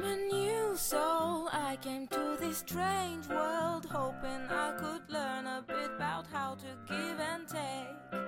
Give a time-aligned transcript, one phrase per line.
[0.00, 1.48] I'm a new soul.
[1.52, 6.66] I came to this strange world hoping I could learn a bit about how to
[6.88, 8.22] give and take.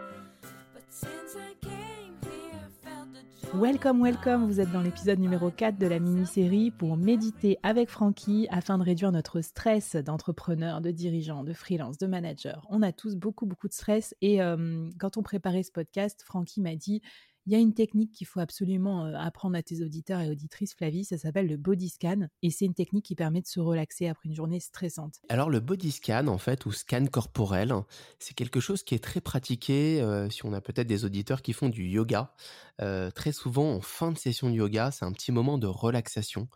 [0.75, 5.51] But since I came here, I felt the Welcome, welcome, vous êtes dans l'épisode numéro
[5.51, 10.91] 4 de la mini-série pour méditer avec Francky afin de réduire notre stress d'entrepreneur, de
[10.91, 12.67] dirigeant, de freelance, de manager.
[12.69, 16.61] On a tous beaucoup, beaucoup de stress et euh, quand on préparait ce podcast, Francky
[16.61, 17.01] m'a dit
[17.47, 21.05] il y a une technique qu'il faut absolument apprendre à tes auditeurs et auditrices, Flavie,
[21.05, 24.29] ça s'appelle le body scan et c'est une technique qui permet de se relaxer après
[24.29, 25.21] une journée stressante.
[25.29, 27.75] Alors le body scan, en fait, ou scan corporel,
[28.21, 31.69] c'est quelque chose qui est très pratiqué si on a peut-être des auditeurs qui font
[31.69, 32.33] du yoga.
[32.79, 36.49] Très souvent, en fin de session de yoga, c'est un petit moment de relaxation.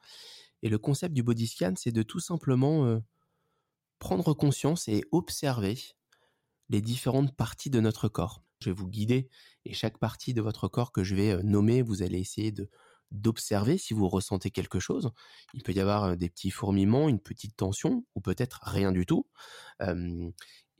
[0.62, 3.00] Et le concept du body scan, c'est de tout simplement
[3.98, 5.76] prendre conscience et observer
[6.68, 8.45] les différentes parties de notre corps.
[8.66, 9.28] Je vais vous guider
[9.64, 12.52] et chaque partie de votre corps que je vais euh, nommer, vous allez essayer
[13.12, 15.12] d'observer si vous ressentez quelque chose.
[15.54, 19.06] Il peut y avoir euh, des petits fourmillements, une petite tension ou peut-être rien du
[19.06, 19.28] tout.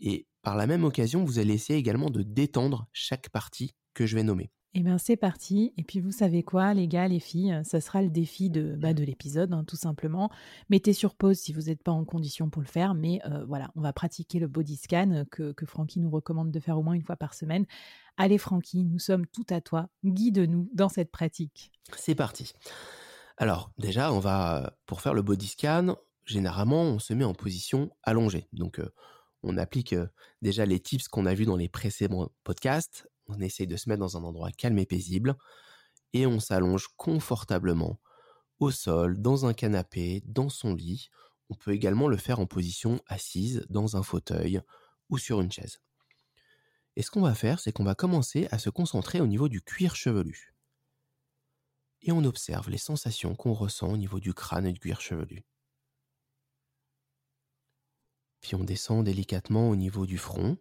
[0.01, 4.17] Et par la même occasion, vous allez essayer également de détendre chaque partie que je
[4.17, 4.51] vais nommer.
[4.79, 5.73] Eh bien, c'est parti.
[5.79, 8.93] Et puis, vous savez quoi, les gars, les filles, ça sera le défi de, bah,
[8.93, 10.31] de l'épisode, hein, tout simplement.
[10.69, 12.93] Mettez sur pause si vous n'êtes pas en condition pour le faire.
[12.93, 16.61] Mais euh, voilà, on va pratiquer le body scan que, que Francky nous recommande de
[16.61, 17.65] faire au moins une fois par semaine.
[18.19, 19.89] Allez, Francky, nous sommes tout à toi.
[20.05, 21.73] Guide-nous dans cette pratique.
[21.97, 22.53] C'est parti.
[23.39, 25.97] Alors, déjà, on va, pour faire le body scan,
[26.27, 28.47] généralement, on se met en position allongée.
[28.53, 28.93] Donc, euh,
[29.43, 30.07] on applique euh,
[30.43, 33.09] déjà les tips qu'on a vus dans les précédents podcasts.
[33.29, 35.37] On essaye de se mettre dans un endroit calme et paisible.
[36.13, 38.01] Et on s'allonge confortablement
[38.59, 41.11] au sol, dans un canapé, dans son lit.
[41.51, 44.61] On peut également le faire en position assise, dans un fauteuil
[45.09, 45.81] ou sur une chaise.
[46.97, 49.61] Et ce qu'on va faire, c'est qu'on va commencer à se concentrer au niveau du
[49.61, 50.55] cuir chevelu.
[52.03, 55.45] Et on observe les sensations qu'on ressent au niveau du crâne et du cuir chevelu.
[58.41, 60.57] Puis on descend délicatement au niveau du front,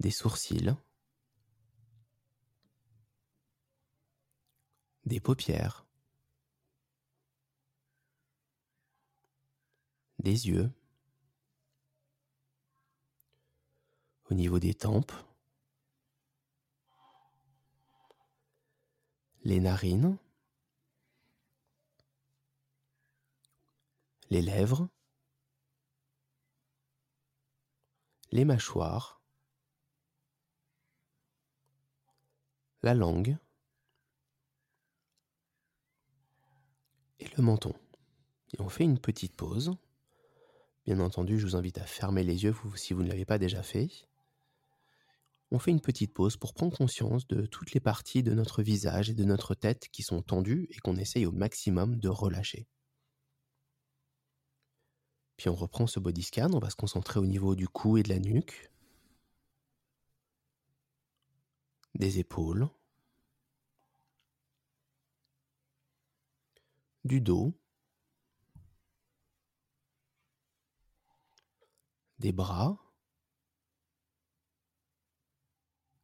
[0.00, 0.74] des sourcils,
[5.04, 5.86] des paupières,
[10.18, 10.72] des yeux,
[14.30, 15.12] au niveau des tempes,
[19.42, 20.16] les narines,
[24.30, 24.88] les lèvres,
[28.30, 29.19] les mâchoires,
[32.82, 33.36] la langue
[37.18, 37.74] et le menton.
[38.54, 39.76] Et on fait une petite pause.
[40.86, 43.62] Bien entendu, je vous invite à fermer les yeux si vous ne l'avez pas déjà
[43.62, 43.90] fait.
[45.52, 49.10] On fait une petite pause pour prendre conscience de toutes les parties de notre visage
[49.10, 52.68] et de notre tête qui sont tendues et qu'on essaye au maximum de relâcher.
[55.36, 58.02] Puis on reprend ce body scan, on va se concentrer au niveau du cou et
[58.02, 58.70] de la nuque,
[61.94, 62.68] des épaules,
[67.04, 67.52] du dos,
[72.18, 72.78] des bras,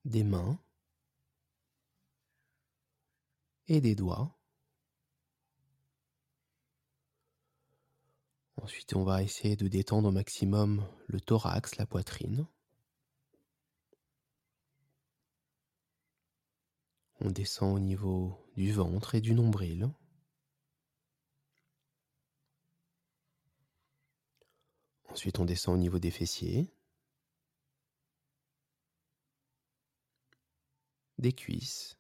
[0.05, 0.59] des mains
[3.69, 4.33] et des doigts.
[8.63, 12.47] Ensuite, on va essayer de détendre au maximum le thorax, la poitrine.
[17.21, 19.91] On descend au niveau du ventre et du nombril.
[25.09, 26.71] Ensuite, on descend au niveau des fessiers,
[31.19, 31.97] des cuisses,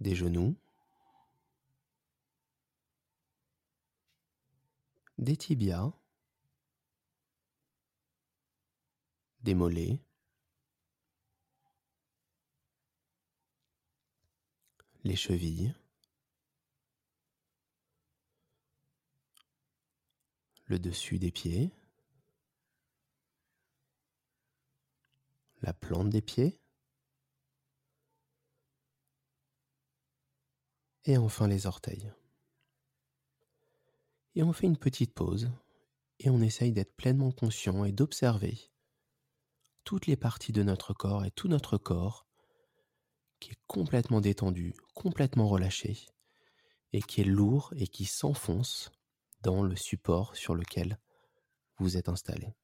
[0.00, 0.56] des genoux,
[5.18, 5.92] des tibias,
[9.40, 10.00] des mollets,
[15.04, 15.74] les chevilles,
[20.66, 21.72] le dessus des pieds,
[25.60, 26.60] la plante des pieds,
[31.04, 32.12] et enfin les orteils.
[34.34, 35.50] Et on fait une petite pause
[36.20, 38.70] et on essaye d'être pleinement conscient et d'observer
[39.84, 42.26] toutes les parties de notre corps et tout notre corps
[43.42, 46.06] qui est complètement détendu, complètement relâché
[46.92, 48.92] et qui est lourd et qui s'enfonce
[49.42, 51.00] dans le support sur lequel
[51.78, 52.54] vous êtes installé.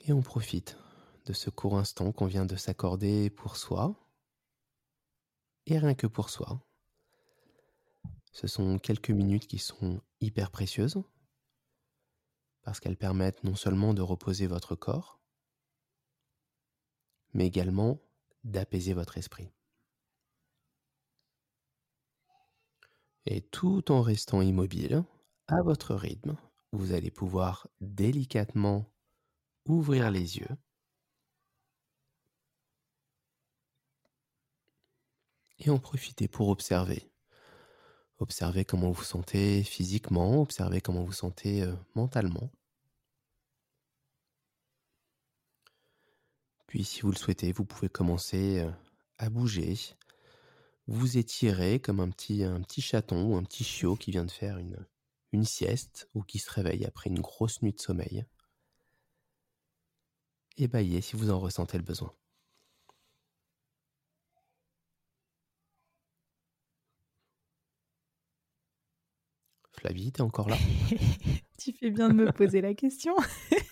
[0.00, 0.76] Et on profite
[1.24, 3.96] de ce court instant qu'on vient de s'accorder pour soi,
[5.66, 6.64] et rien que pour soi.
[8.30, 11.02] Ce sont quelques minutes qui sont hyper précieuses,
[12.66, 15.20] parce qu'elles permettent non seulement de reposer votre corps,
[17.32, 18.00] mais également
[18.42, 19.52] d'apaiser votre esprit.
[23.24, 25.04] Et tout en restant immobile,
[25.46, 26.36] à votre rythme,
[26.72, 28.92] vous allez pouvoir délicatement
[29.66, 30.56] ouvrir les yeux
[35.60, 37.08] et en profiter pour observer.
[38.18, 42.50] Observez comment vous sentez physiquement, observez comment vous sentez euh, mentalement.
[46.66, 48.70] Puis si vous le souhaitez, vous pouvez commencer euh,
[49.18, 49.76] à bouger,
[50.86, 52.42] vous étirez comme un petit,
[52.80, 54.58] chaton ou un petit chiot qui vient de faire
[55.32, 58.24] une sieste ou qui se réveille après une grosse nuit de sommeil.
[60.56, 62.14] Et baillez si vous en ressentez le besoin.
[69.86, 70.56] Flavie, t'es encore là
[71.58, 73.14] Tu fais bien de me poser la question.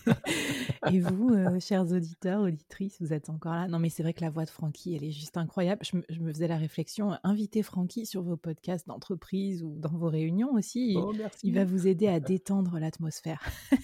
[0.91, 4.21] Et vous, euh, chers auditeurs, auditrices, vous êtes encore là Non, mais c'est vrai que
[4.21, 5.81] la voix de Francky, elle est juste incroyable.
[5.83, 10.53] Je me, faisais la réflexion, invitez Francky sur vos podcasts d'entreprise ou dans vos réunions
[10.53, 10.95] aussi.
[10.97, 11.13] Oh,
[11.43, 13.43] il va vous aider à détendre l'atmosphère.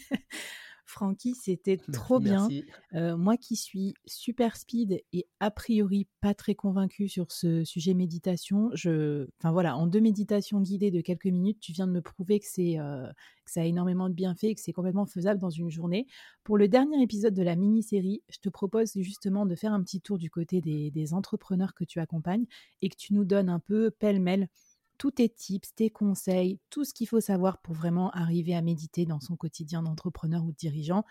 [0.91, 2.49] Francky, c'était trop bien.
[2.93, 7.93] Euh, moi qui suis super speed et a priori pas très convaincue sur ce sujet
[7.93, 12.01] méditation, je, enfin voilà, en deux méditations guidées de quelques minutes, tu viens de me
[12.01, 13.07] prouver que c'est euh,
[13.45, 16.07] que ça a énormément de bienfaits et que c'est complètement faisable dans une journée.
[16.43, 20.01] Pour le dernier épisode de la mini-série, je te propose justement de faire un petit
[20.01, 22.45] tour du côté des, des entrepreneurs que tu accompagnes
[22.81, 24.49] et que tu nous donnes un peu pêle-mêle
[25.01, 29.07] tous tes tips, tes conseils, tout ce qu'il faut savoir pour vraiment arriver à méditer
[29.07, 31.05] dans son quotidien d'entrepreneur ou de dirigeant.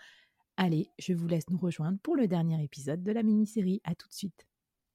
[0.55, 3.81] Allez, je vous laisse nous rejoindre pour le dernier épisode de la mini-série.
[3.83, 4.47] À tout de suite.